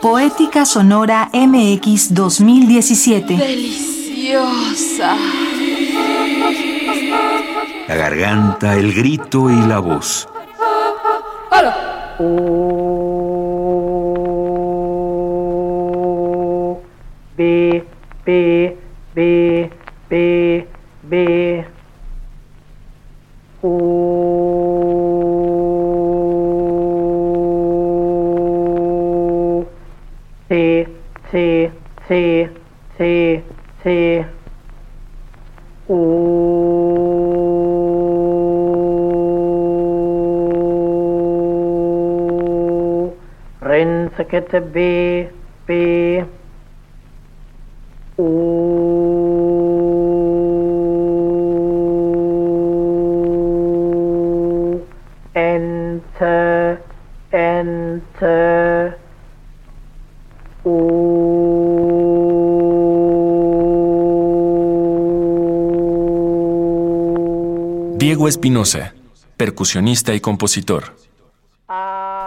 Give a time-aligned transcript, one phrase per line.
[0.00, 3.36] Poética Sonora MX 2017.
[3.36, 5.16] Deliciosa.
[7.88, 10.28] La garganta, el grito y la voz.
[17.36, 17.84] B,
[18.24, 18.76] B,
[19.14, 19.70] B,
[20.08, 20.68] B,
[21.02, 21.64] B.
[23.62, 24.05] O.
[31.30, 31.70] C,
[32.08, 32.48] C,
[32.96, 33.42] C,
[33.82, 34.24] C.
[35.88, 35.96] O.
[43.60, 45.28] Ren, sekete B,
[45.66, 46.15] B.
[67.98, 68.92] Diego Espinosa,
[69.38, 70.94] percusionista y compositor.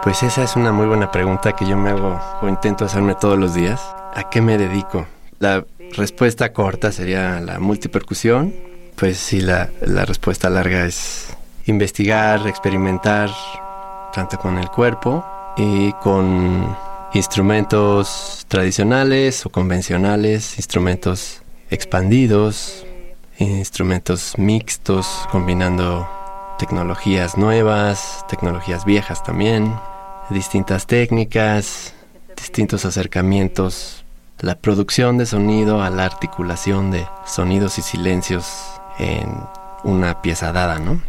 [0.02, 3.38] Pues esa es una muy buena pregunta que yo me hago o intento hacerme todos
[3.38, 3.80] los días.
[4.14, 5.06] ¿A qué me dedico?
[5.38, 8.52] La respuesta corta sería la multipercusión.
[8.96, 11.28] Pues sí, la, la respuesta larga es
[11.66, 13.30] investigar, experimentar,
[14.12, 15.24] tanto con el cuerpo
[15.56, 16.76] y con
[17.14, 22.84] instrumentos tradicionales o convencionales, instrumentos expandidos,
[23.44, 26.08] instrumentos mixtos, combinando
[26.58, 29.74] tecnologías nuevas, tecnologías viejas también,
[30.28, 31.94] distintas técnicas,
[32.36, 34.04] distintos acercamientos,
[34.40, 39.34] la producción de sonido a la articulación de sonidos y silencios en
[39.84, 41.00] una pieza dada, ¿no?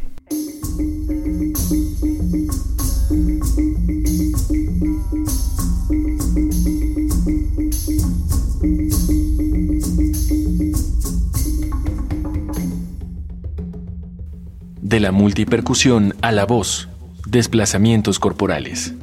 [14.91, 16.87] De la multipercusión a la voz,
[17.25, 18.93] desplazamientos corporales.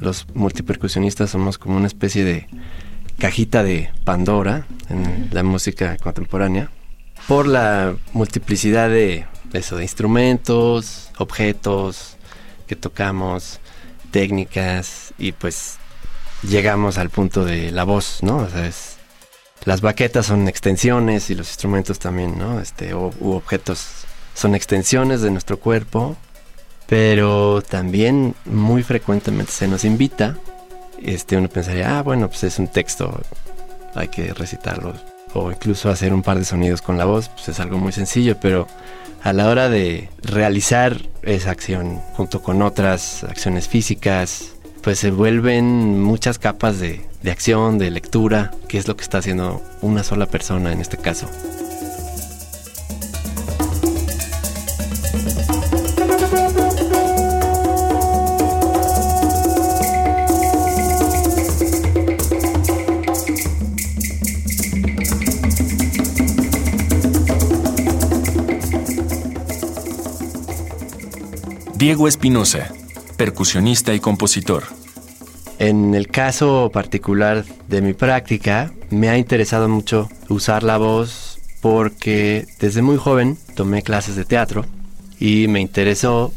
[0.00, 2.48] Los multipercusionistas somos como una especie de
[3.18, 6.70] cajita de Pandora en la música contemporánea
[7.28, 12.16] por la multiplicidad de eso, de instrumentos, objetos
[12.66, 13.60] que tocamos,
[14.10, 15.76] técnicas y pues
[16.42, 18.38] llegamos al punto de la voz, ¿no?
[18.38, 18.96] O sea, es-
[19.66, 22.58] las baquetas son extensiones y los instrumentos también, ¿no?
[22.60, 24.06] Este, o- u objetos
[24.40, 26.16] son extensiones de nuestro cuerpo,
[26.86, 30.38] pero también muy frecuentemente se nos invita,
[31.02, 33.20] este, uno pensaría, ah, bueno, pues es un texto,
[33.94, 34.94] hay que recitarlo,
[35.34, 38.38] o incluso hacer un par de sonidos con la voz, pues es algo muy sencillo,
[38.40, 38.66] pero
[39.22, 46.00] a la hora de realizar esa acción junto con otras acciones físicas, pues se vuelven
[46.00, 50.24] muchas capas de, de acción, de lectura, que es lo que está haciendo una sola
[50.24, 51.28] persona en este caso.
[71.80, 72.68] Diego Espinosa,
[73.16, 74.64] percusionista y compositor.
[75.58, 82.46] En el caso particular de mi práctica, me ha interesado mucho usar la voz porque
[82.58, 84.66] desde muy joven tomé clases de teatro
[85.18, 86.34] y me interesó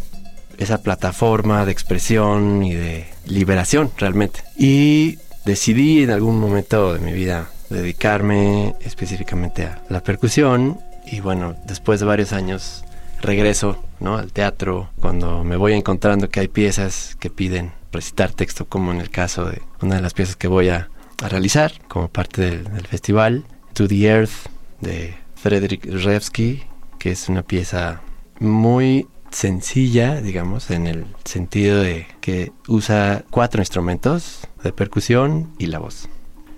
[0.59, 4.45] esa plataforma de expresión y de liberación realmente.
[4.55, 11.57] Y decidí en algún momento de mi vida dedicarme específicamente a la percusión y bueno,
[11.67, 12.85] después de varios años
[13.21, 14.17] regreso ¿no?
[14.17, 18.99] al teatro cuando me voy encontrando que hay piezas que piden recitar texto, como en
[18.99, 22.85] el caso de una de las piezas que voy a, realizar como parte del, del
[22.85, 24.49] festival, To the Earth,
[24.81, 26.63] de Frederick Revsky,
[26.99, 28.01] que es una pieza
[28.41, 35.79] muy sencilla, digamos, en el sentido de que usa cuatro instrumentos de percusión y la
[35.79, 36.07] voz,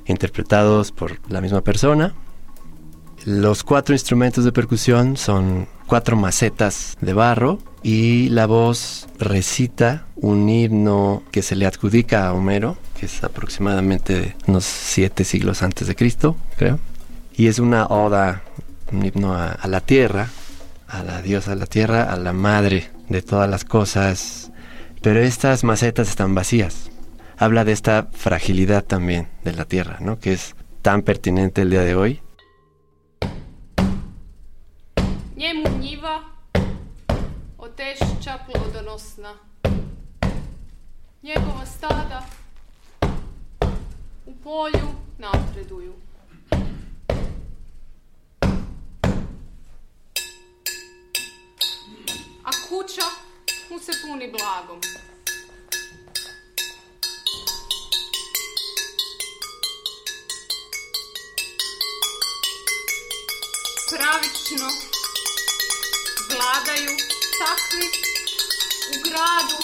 [0.05, 2.13] interpretados por la misma persona.
[3.25, 10.47] Los cuatro instrumentos de percusión son cuatro macetas de barro y la voz recita un
[10.47, 15.95] himno que se le adjudica a Homero, que es aproximadamente unos siete siglos antes de
[15.95, 16.79] Cristo, creo.
[17.35, 18.43] Y es una oda,
[18.91, 20.29] un himno a, a la tierra,
[20.87, 24.51] a la diosa de la tierra, a la madre de todas las cosas.
[25.01, 26.91] Pero estas macetas están vacías.
[27.39, 30.19] Habla de esta fragilidad también de la tierra, ¿no?
[30.19, 32.21] Que es tan pertinente el día de hoy
[35.35, 36.19] Nie muniwa,
[37.57, 39.33] od tešća plodonosna.
[41.23, 42.25] Njegova stada
[44.25, 44.87] u polju
[45.17, 45.93] napreduju.
[52.43, 53.07] A kuća
[53.71, 54.81] mu se puni blagom.
[63.89, 64.94] Pravično
[66.29, 66.91] vladaju
[67.39, 67.87] takvi
[68.91, 69.57] u gradu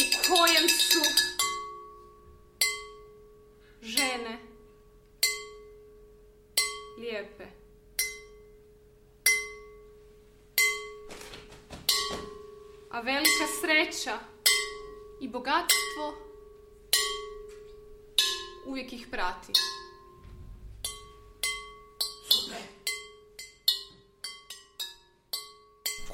[0.00, 1.02] u kojem su
[3.82, 4.38] žene
[6.98, 7.44] lijepe.
[12.90, 14.18] A velika sreća
[15.20, 16.14] i bogatstvo
[18.66, 19.52] uvijek ih prati.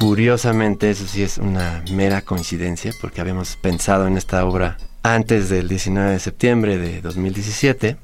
[0.00, 5.69] Curiosamente, eso sí es una mera coincidencia, porque habíamos pensado en esta obra antes del
[5.69, 7.99] 19 de septiembre de 2017,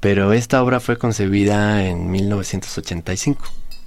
[0.00, 3.40] pero esta obra fue concebida en 1985.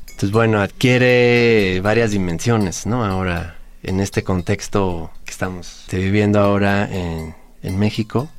[0.04, 3.04] Entonces, bueno, adquiere varias dimensiones, ¿no?
[3.04, 7.36] Ahora, en este contexto que estamos viviendo ahora en,
[7.78, 8.30] México,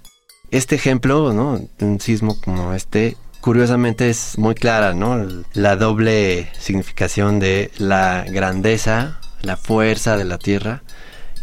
[0.51, 1.61] este ejemplo, ¿no?
[1.79, 5.27] De un sismo como este, curiosamente es muy clara, ¿no?
[5.53, 10.83] La doble significación de la grandeza, la fuerza de la tierra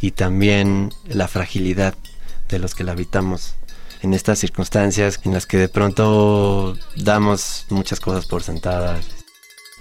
[0.02, 1.94] y también la fragilidad
[2.48, 3.56] de los que la habitamos
[4.02, 9.06] en estas circunstancias en las que de pronto damos muchas cosas por sentadas.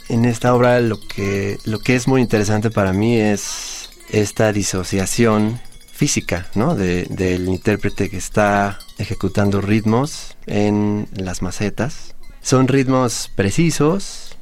[0.08, 5.60] En esta obra lo que, lo que es muy interesante para mí es esta disociación
[5.98, 6.76] física, ¿no?
[6.76, 12.14] De, del intérprete que está ejecutando ritmos en las macetas.
[12.40, 14.36] Son ritmos precisos,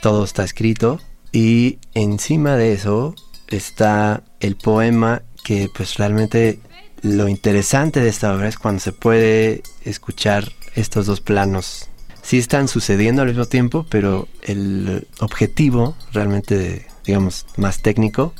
[0.00, 0.98] todo está escrito
[1.32, 3.14] y encima de eso
[3.48, 6.60] está el poema que pues realmente
[7.02, 11.90] lo interesante de esta obra es cuando se puede escuchar estos dos planos.
[12.22, 18.32] Sí están sucediendo al mismo tiempo, pero el objetivo realmente, digamos, más técnico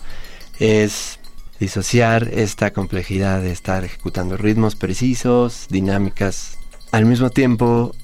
[0.58, 1.18] es
[1.58, 6.58] disociar esta complejidad de estar ejecutando ritmos precisos, dinámicas,
[6.92, 7.94] al mismo tiempo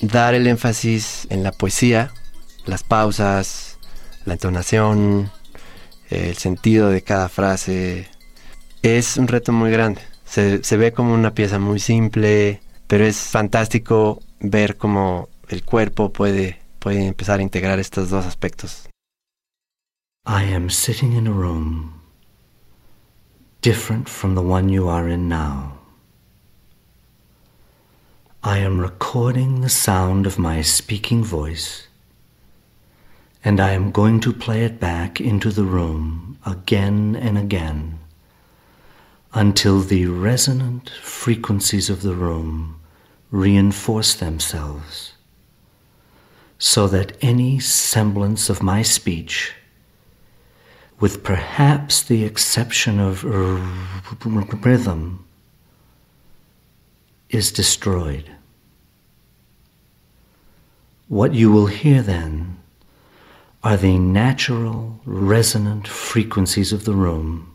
[0.00, 2.12] dar el énfasis en la poesía,
[2.66, 3.78] las pausas,
[4.24, 5.30] la entonación,
[6.10, 8.08] el sentido de cada frase.
[8.82, 10.02] Es un reto muy grande.
[10.24, 16.12] Se, se ve como una pieza muy simple, pero es fantástico ver cómo el cuerpo
[16.12, 18.88] puede, puede empezar a integrar estos dos aspectos.
[20.26, 21.93] I am sitting in a room
[23.64, 25.72] different from the one you are in now.
[28.42, 31.88] I am recording the sound of my speaking voice,
[33.42, 38.00] and I am going to play it back into the room again and again
[39.32, 42.78] until the resonant frequencies of the room
[43.30, 45.14] reinforce themselves,
[46.58, 49.54] so that any semblance of my speech,
[51.00, 55.24] with perhaps the exception of rhythm,
[57.30, 58.30] is destroyed.
[61.08, 62.58] What you will hear then
[63.62, 67.54] are the natural resonant frequencies of the room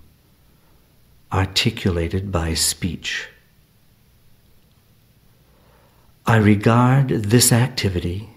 [1.31, 3.29] articulated by speech.
[6.25, 8.29] I regard this activity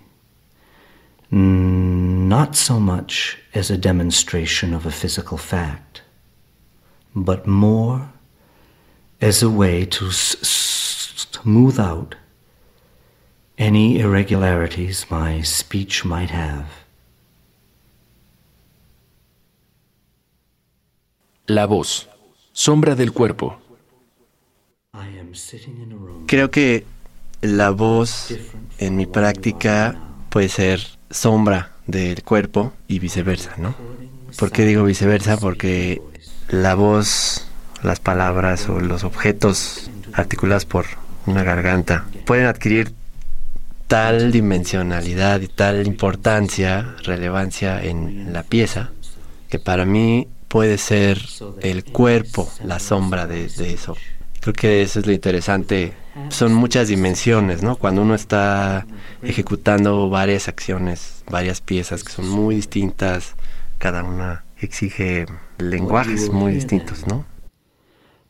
[2.32, 6.00] not so much as a demonstration of a physical fact,
[7.14, 8.08] but more
[9.20, 10.36] as a way to s-
[11.34, 12.14] smooth out
[13.58, 16.66] any irregularities my speech might have.
[21.48, 22.08] La voz,
[22.52, 23.58] sombra del cuerpo.
[24.94, 26.84] I am sitting in a room Creo que
[27.42, 28.32] la voz
[28.78, 29.98] en mi práctica
[30.30, 33.74] puede ser sombra del cuerpo y viceversa, ¿no?
[34.38, 35.36] ¿Por qué digo viceversa?
[35.36, 36.00] Porque
[36.48, 37.46] la voz,
[37.82, 40.86] las palabras o los objetos articulados por
[41.26, 42.92] una garganta pueden adquirir
[43.86, 48.90] tal dimensionalidad y tal importancia, relevancia en la pieza,
[49.50, 51.18] que para mí puede ser
[51.60, 53.96] el cuerpo la sombra de, de eso.
[54.40, 55.92] Creo que eso es lo interesante.
[56.28, 57.76] Son muchas dimensiones, ¿no?
[57.76, 58.86] Cuando uno está
[59.22, 63.34] ejecutando varias acciones, varias piezas que son muy distintas,
[63.78, 65.26] cada una exige
[65.58, 67.24] lenguajes muy distintos, ¿no?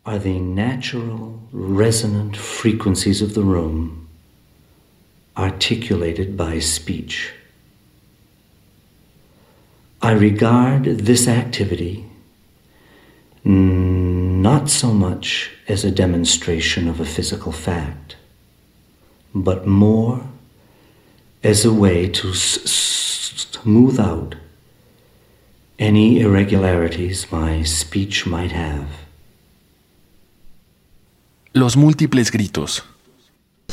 [0.04, 4.08] are the natural resonant frequencies of the room
[5.36, 7.32] articulated by speech.
[10.00, 12.04] I regard this activity
[13.44, 18.16] not so much as a demonstration of a physical fact,
[19.34, 20.20] but more
[21.42, 22.60] as a way to s-
[23.52, 24.36] smooth out
[25.78, 28.86] any irregularities my speech might have.
[31.54, 32.82] Los múltiples gritos.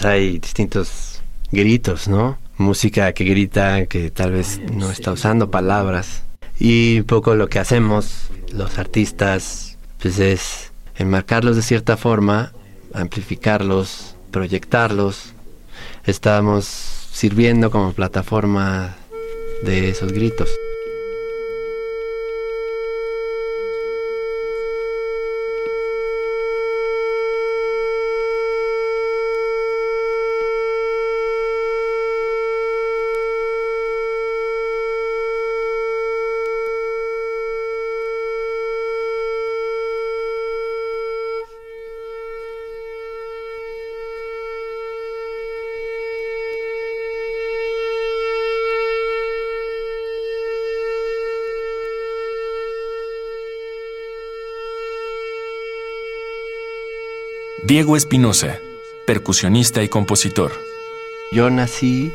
[0.04, 1.22] Hay distintos
[1.52, 2.38] gritos, ¿no?
[2.58, 6.24] Música que grita, que tal vez no está usando palabras.
[6.60, 12.52] Y un poco lo que hacemos los artistas, pues es enmarcarlos de cierta forma,
[12.94, 15.34] amplificarlos, proyectarlos.
[16.06, 18.96] Estamos sirviendo como plataforma
[19.64, 20.50] de esos gritos.
[57.70, 58.58] Diego Espinosa,
[59.06, 60.54] percusionista y compositor.
[61.32, 62.12] Yo nací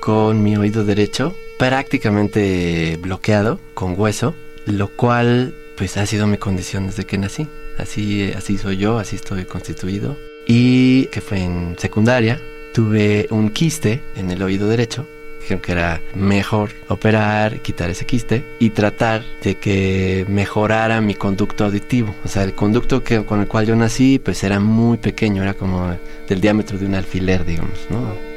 [0.00, 4.34] con mi oído derecho prácticamente bloqueado con hueso,
[4.64, 7.46] lo cual pues ha sido mi condición desde que nací.
[7.76, 10.16] Así, así soy yo, así estoy constituido.
[10.46, 12.40] Y que fue en secundaria,
[12.72, 15.06] tuve un quiste en el oído derecho.
[15.44, 21.66] Dijeron que era mejor operar, quitar ese quiste y tratar de que mejorara mi conducto
[21.66, 22.14] auditivo.
[22.24, 25.52] O sea, el conducto que, con el cual yo nací pues era muy pequeño, era
[25.52, 25.94] como
[26.26, 28.33] del diámetro de un alfiler, digamos, ¿no?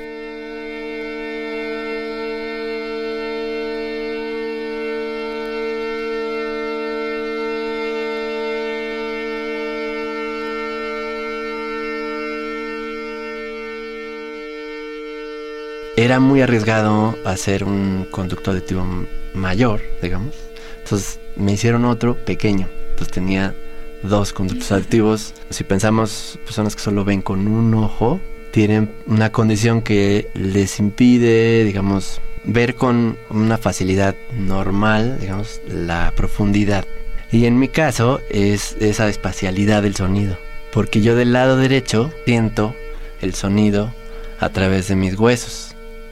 [15.98, 18.86] Era muy arriesgado hacer un conducto auditivo
[19.34, 20.36] mayor, digamos.
[20.84, 22.70] Entonces me hicieron otro pequeño.
[22.92, 23.56] Entonces tenía
[24.04, 25.34] dos conductos auditivos.
[25.50, 31.63] Si pensamos personas que solo ven con un ojo, tienen una condición que les impide,
[31.66, 36.86] digamos, ver con una facilidad normal, digamos, la profundidad.
[37.32, 40.38] Y en mi caso es esa espacialidad del sonido.
[40.72, 42.75] Porque yo del lado derecho siento
[43.20, 43.96] el sonido
[44.39, 45.67] a través de mis huesos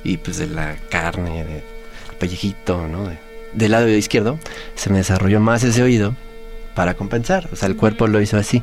[0.05, 1.63] y pues de la carne, del
[2.17, 3.09] pellejito, ¿no?
[3.53, 4.37] del lado izquierdo
[4.75, 6.15] se me desarrolló más ese oído
[6.75, 8.61] para compensar, o sea, el cuerpo lo hizo así.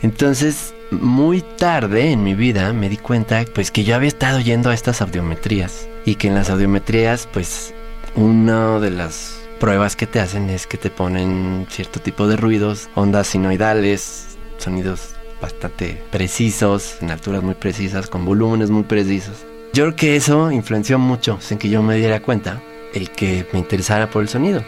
[0.00, 4.70] Entonces, muy tarde en mi vida me di cuenta pues que yo había estado yendo
[4.70, 7.74] a estas audiometrías y que en las audiometrías pues
[8.14, 12.88] una de las pruebas que te hacen es que te ponen cierto tipo de ruidos,
[12.94, 19.44] ondas sinoidales, sonidos bastante precisos, en alturas muy precisas, con volúmenes muy precisos.
[19.74, 22.62] Yo creo que eso influenció mucho sin que yo me diera cuenta
[22.92, 24.62] el que me interesara por el sonido.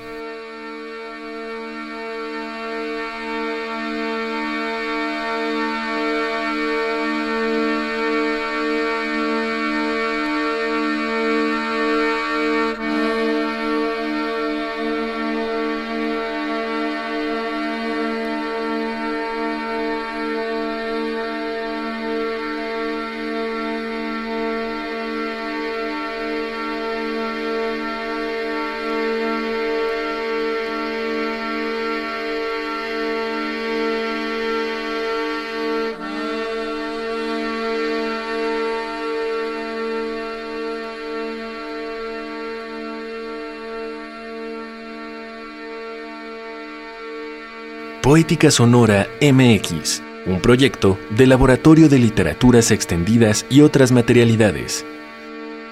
[48.05, 54.85] Poética Sonora MX, un proyecto del Laboratorio de Literaturas Extendidas y otras materialidades.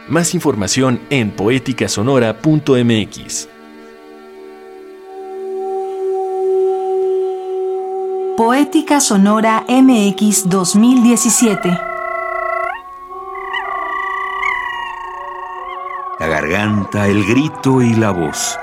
[0.08, 3.48] Más información en poéticasonora.mx.
[8.38, 11.68] Poética Sonora MX 2017.
[16.18, 18.56] La garganta, el grito y la voz.